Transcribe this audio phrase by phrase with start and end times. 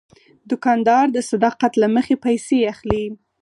[0.49, 3.03] دوکاندار د صداقت له مخې پیسې اخلي.